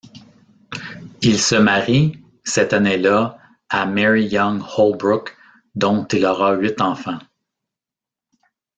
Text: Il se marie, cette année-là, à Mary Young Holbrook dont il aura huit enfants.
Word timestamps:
Il 1.21 1.39
se 1.39 1.53
marie, 1.53 2.17
cette 2.43 2.73
année-là, 2.73 3.37
à 3.69 3.85
Mary 3.85 4.23
Young 4.25 4.59
Holbrook 4.75 5.37
dont 5.75 6.05
il 6.07 6.25
aura 6.25 6.53
huit 6.53 6.81
enfants. 6.81 7.19